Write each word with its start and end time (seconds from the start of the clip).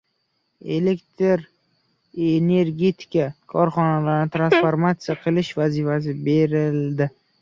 Elektr 0.75 1.41
energetikasi 2.27 3.49
korxonalarini 3.53 4.33
transformatsiya 4.39 5.17
qilish 5.27 5.53
vazifalari 5.61 6.17
belgilandi 6.31 7.09